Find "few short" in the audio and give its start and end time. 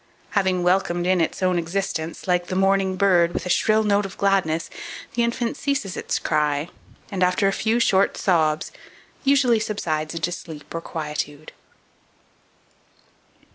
7.53-8.17